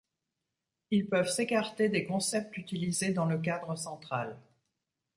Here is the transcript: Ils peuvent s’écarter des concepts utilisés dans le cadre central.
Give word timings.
Ils 0.89 1.05
peuvent 1.07 1.29
s’écarter 1.29 1.87
des 1.87 2.05
concepts 2.07 2.57
utilisés 2.57 3.13
dans 3.13 3.25
le 3.27 3.37
cadre 3.37 3.75
central. 3.75 4.35